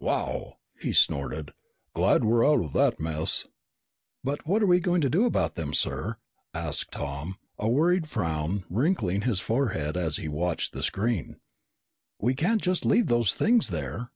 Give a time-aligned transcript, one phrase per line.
[0.00, 1.52] "Wow!" he snorted.
[1.92, 3.46] "Glad we're out of that mess."
[4.24, 6.16] "But what are we going to do about them, sir,"
[6.54, 11.36] asked Tom, a worried frown wrinkling his forehead as he watched the screen.
[12.18, 14.10] "We can't just leave those things there.